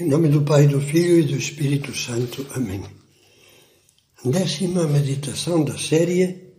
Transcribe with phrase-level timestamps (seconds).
[0.00, 2.46] Em nome do Pai, do Filho e do Espírito Santo.
[2.54, 2.82] Amém.
[4.24, 6.54] Décima meditação da série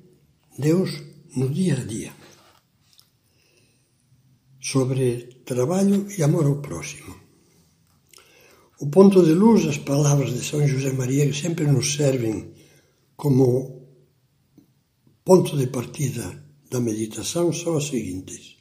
[0.55, 1.01] Deus
[1.35, 2.13] no dia a dia.
[4.61, 7.15] Sobre trabalho e amor ao próximo.
[8.79, 12.53] O ponto de luz, as palavras de São José Maria, que sempre nos servem
[13.15, 13.81] como
[15.25, 18.57] ponto de partida da meditação, são as seguintes.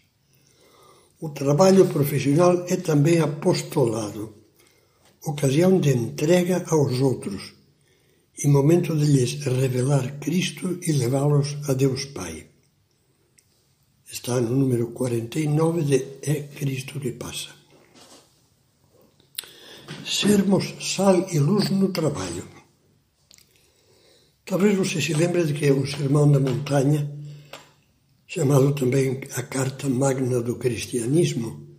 [1.20, 4.40] O trabalho profissional é também apostolado
[5.24, 7.54] ocasião de entrega aos outros
[8.36, 12.46] e momento de lhes revelar Cristo e levá-los a Deus Pai.
[14.10, 17.50] Está no número 49 de É Cristo que Passa.
[20.04, 22.46] Sermos sal e luz no trabalho.
[24.44, 27.08] Talvez você se lembre de que o Sermão da Montanha,
[28.26, 31.71] chamado também a Carta Magna do Cristianismo,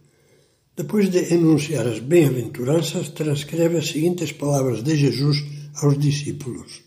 [0.76, 5.38] depois de enunciar as bem-aventuranças, transcreve as seguintes palavras de Jesus
[5.76, 6.82] aos discípulos: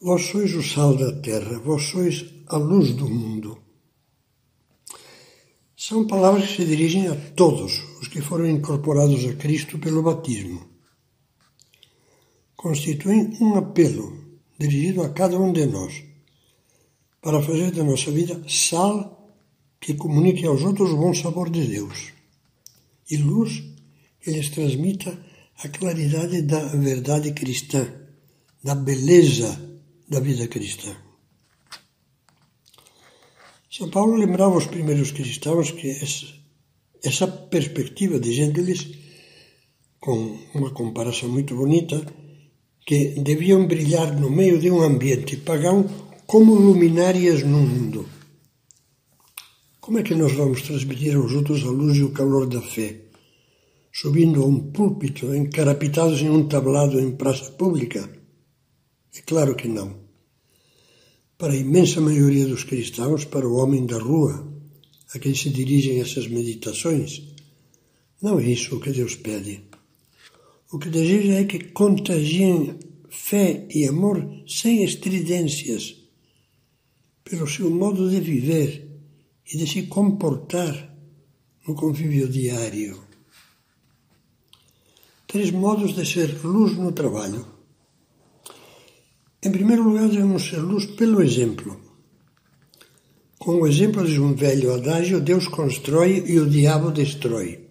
[0.00, 3.58] Vós sois o sal da terra, vós sois a luz do mundo.
[5.76, 10.68] São palavras que se dirigem a todos os que foram incorporados a Cristo pelo batismo.
[12.54, 16.04] Constituem um apelo dirigido a cada um de nós
[17.20, 19.34] para fazer da nossa vida sal
[19.80, 22.19] que comunique aos outros o bom sabor de Deus
[23.10, 23.62] e luz
[24.20, 25.10] que lhes transmita
[25.64, 27.86] a claridade da verdade cristã,
[28.62, 29.50] da beleza
[30.08, 30.94] da vida cristã.
[33.70, 35.88] São Paulo lembrava os primeiros cristãos que
[37.02, 38.88] essa, perspectiva, dizendo-lhes,
[39.98, 42.04] com uma comparação muito bonita,
[42.86, 45.88] que deviam brilhar no meio de um ambiente pagão
[46.26, 48.19] como luminárias no mundo
[49.90, 53.06] como é que nós vamos transmitir aos outros a luz e o calor da fé?
[53.90, 58.08] Subindo a um púlpito, encarapitados em um tablado em praça pública?
[59.12, 59.96] É claro que não.
[61.36, 64.46] Para a imensa maioria dos cristãos, para o homem da rua,
[65.12, 67.24] a quem se dirigem essas meditações,
[68.22, 69.64] não é isso o que Deus pede.
[70.70, 72.78] O que deseja é que contagiem
[73.08, 75.96] fé e amor sem estridências,
[77.24, 78.89] pelo seu modo de viver
[79.52, 80.96] e de se comportar
[81.66, 83.02] no convívio diário.
[85.26, 87.46] Três modos de ser luz no trabalho.
[89.42, 91.80] Em primeiro lugar, devemos ser luz pelo exemplo.
[93.38, 97.68] Com o exemplo de um velho adágio, Deus constrói e o diabo destrói.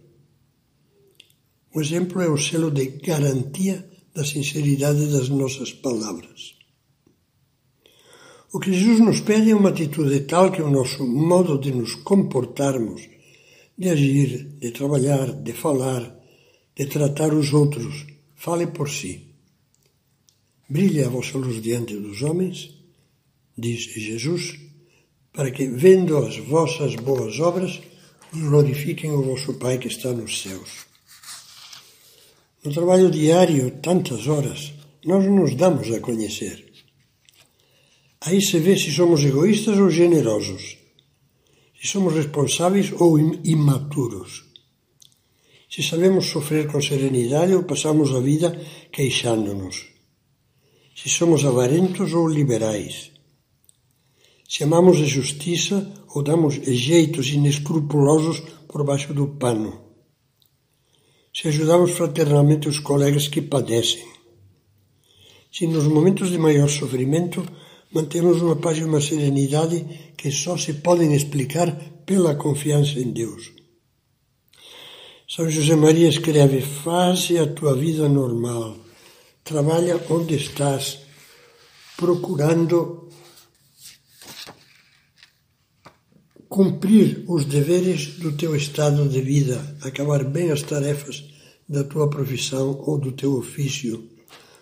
[1.74, 6.59] O exemplo é o selo de garantia da sinceridade das nossas palavras.
[8.52, 11.94] O que Jesus nos pede é uma atitude tal que o nosso modo de nos
[11.94, 13.08] comportarmos,
[13.78, 16.20] de agir, de trabalhar, de falar,
[16.76, 19.36] de tratar os outros, fale por si.
[20.68, 22.74] Brilhe a vossa luz diante dos homens,
[23.56, 24.60] diz Jesus,
[25.32, 27.80] para que, vendo as vossas boas obras,
[28.34, 30.88] glorifiquem o vosso Pai que está nos céus.
[32.66, 34.74] No trabalho diário, tantas horas,
[35.06, 36.69] nós nos damos a conhecer.
[38.22, 40.78] Aí se vê se somos egoístas ou generosos,
[41.80, 44.44] se somos responsáveis ou imaturos,
[45.70, 48.60] se sabemos sofrer com serenidade ou passamos a vida
[48.92, 49.88] queixando-nos,
[50.94, 53.12] se somos avarentos ou liberais,
[54.50, 59.80] se amamos a justiça ou damos jeitos inescrupulosos por baixo do pano,
[61.34, 64.06] se ajudamos fraternalmente os colegas que padecem,
[65.50, 67.46] se nos momentos de maior sofrimento
[67.94, 71.72] mantemos uma paz e uma serenidade que só se podem explicar
[72.06, 73.52] pela confiança em Deus.
[75.28, 78.78] São José Maria escreve: Faze a tua vida normal,
[79.44, 81.00] trabalha onde estás,
[81.98, 83.10] procurando
[86.48, 91.24] cumprir os deveres do teu estado de vida, acabar bem as tarefas
[91.68, 94.10] da tua profissão ou do teu ofício,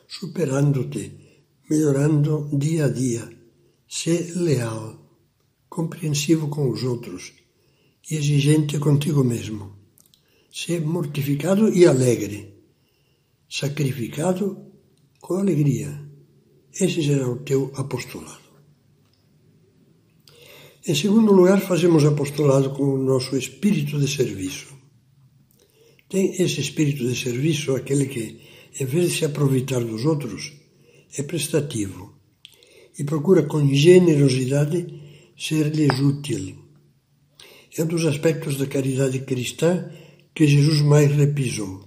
[0.05, 1.26] superando-te
[1.69, 3.29] melhorando dia a dia.
[3.87, 4.99] Ser leal,
[5.69, 7.33] compreensivo com os outros
[8.09, 9.75] e exigente contigo mesmo.
[10.51, 12.53] Ser mortificado e alegre,
[13.49, 14.57] sacrificado
[15.21, 16.01] com alegria.
[16.73, 18.47] Esse será o teu apostolado.
[20.87, 24.73] Em segundo lugar, fazemos apostolado com o nosso espírito de serviço.
[26.07, 28.39] Tem esse espírito de serviço aquele que,
[28.79, 30.53] em vez de se aproveitar dos outros,
[31.17, 32.13] é prestativo
[32.97, 34.79] e procura com generosidade
[35.37, 36.55] ser-lhes útil.
[37.77, 39.91] É um dos aspectos da caridade cristã
[40.33, 41.85] que Jesus mais repisou.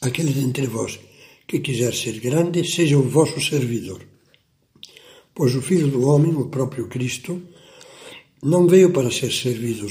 [0.00, 0.98] aquele dentre vós
[1.46, 4.00] que quiser ser grande, seja o vosso servidor.
[5.34, 7.40] Pois o Filho do Homem, o próprio Cristo,
[8.42, 9.86] não veio para ser servido,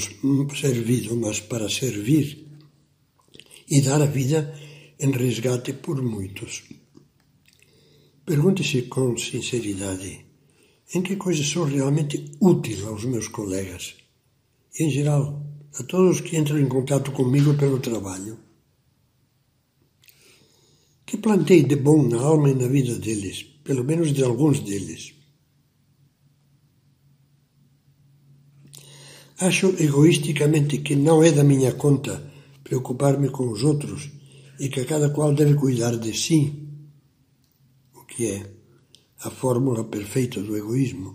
[0.54, 2.46] servido, mas para servir
[3.68, 4.54] e dar a vida
[5.00, 6.62] em resgate por muitos.
[8.24, 10.24] Pergunte-se com sinceridade
[10.94, 13.96] em que coisas sou realmente útil aos meus colegas
[14.78, 15.44] e, em geral,
[15.78, 18.38] a todos que entram em contato comigo pelo trabalho.
[21.04, 25.14] Que plantei de bom na alma e na vida deles, pelo menos de alguns deles.
[29.40, 32.30] Acho egoisticamente que não é da minha conta
[32.62, 34.10] preocupar-me com os outros
[34.60, 36.71] e que cada qual deve cuidar de si,
[38.12, 38.38] que é
[39.24, 41.10] a fórmula perfeita do egoísmo.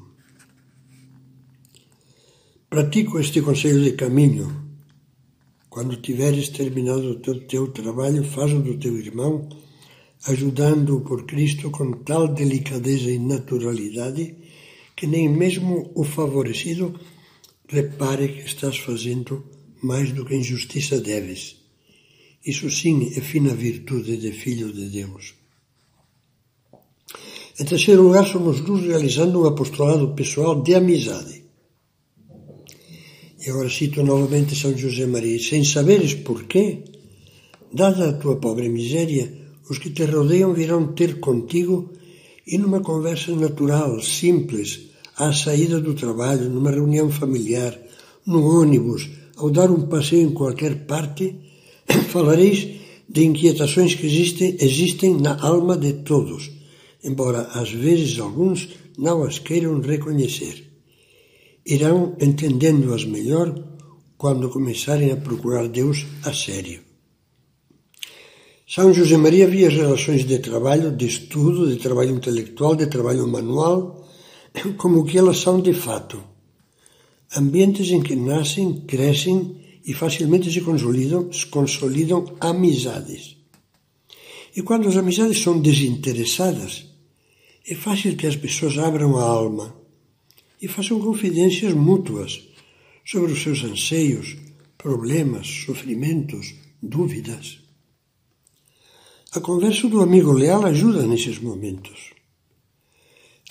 [2.68, 4.48] Pratico este conselho de caminho.
[5.70, 9.48] Quando tiveres terminado o teu, trabalho, faz-o do teu irmão,
[10.26, 14.36] ajudando-o por Cristo com tal delicadeza e naturalidade
[14.96, 17.00] que nem mesmo o favorecido
[17.70, 19.46] repare que estás fazendo
[19.84, 21.58] mais do que em justiça deves.
[22.44, 25.36] Isso sim é fina virtude de filho de Deus.
[27.60, 31.44] Em terceiro lugar, somos luz realizando um apostolado pessoal de amizade.
[33.44, 35.40] E agora cito novamente São José Maria.
[35.40, 36.84] Sem saberes porquê,
[37.74, 39.34] dada a tua pobre miséria,
[39.68, 41.94] os que te rodeiam virão ter contigo
[42.46, 47.76] e numa conversa natural, simples, à saída do trabalho, numa reunião familiar,
[48.26, 51.36] no ônibus, ao dar um passeio em qualquer parte,
[52.14, 52.68] falareis
[53.10, 56.57] de inquietações que existem, existem na alma de todos,
[57.04, 60.66] embora às vezes alguns não as queiram reconhecer.
[61.66, 63.54] Irão entendendo-as melhor
[64.18, 66.82] quando começarem a procurar Deus a sério.
[68.68, 73.28] São José Maria via as relações de trabalho, de estudo, de trabalho intelectual, de trabalho
[73.28, 74.06] manual,
[74.78, 76.22] como que elas são de fato.
[77.36, 83.38] Ambientes em que nascem, crescem e facilmente se consolidam, se consolidam amizades.
[84.56, 86.87] E quando as amizades são desinteressadas,
[87.70, 89.76] é fácil que as pessoas abram a alma
[90.62, 92.48] e façam confidências mútuas
[93.06, 94.38] sobre os seus anseios,
[94.78, 97.60] problemas, sofrimentos, dúvidas.
[99.34, 102.12] A conversa do amigo leal ajuda nesses momentos.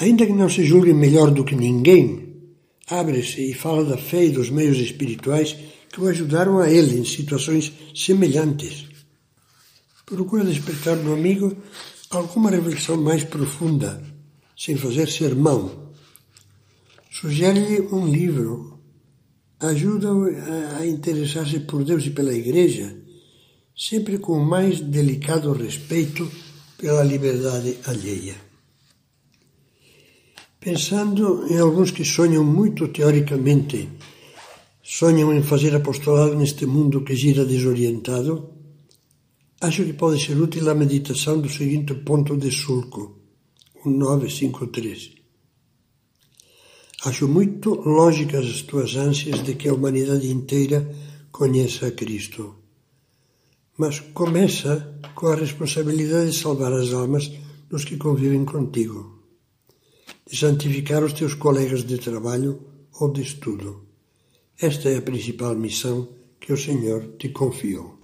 [0.00, 2.34] Ainda que não se julgue melhor do que ninguém,
[2.88, 5.56] abre-se e fala da fé e dos meios espirituais
[5.92, 8.86] que o ajudaram a ele em situações semelhantes.
[10.06, 11.54] Procura despertar no amigo
[12.16, 14.02] alguma reflexão mais profunda,
[14.56, 15.92] sem fazer sermão.
[17.10, 18.78] Sugere-lhe um livro,
[19.60, 20.26] ajuda-o
[20.78, 22.96] a interessar-se por Deus e pela Igreja,
[23.76, 26.30] sempre com o mais delicado respeito
[26.78, 28.34] pela liberdade alheia.
[30.58, 33.88] Pensando em alguns que sonham muito teoricamente,
[34.82, 38.55] sonham em fazer apostolado neste mundo que gira desorientado,
[39.60, 43.18] acho que pode ser útil a meditação do seguinte ponto de sulco,
[43.84, 45.12] o 953.
[47.04, 50.90] Acho muito lógicas as tuas ânsias de que a humanidade inteira
[51.30, 52.56] conheça a Cristo.
[53.76, 57.30] Mas começa com a responsabilidade de salvar as almas
[57.68, 59.16] dos que convivem contigo
[60.28, 62.60] de santificar os teus colegas de trabalho
[63.00, 63.86] ou de estudo.
[64.60, 66.08] Esta é a principal missão
[66.40, 67.98] que o Senhor te confiou.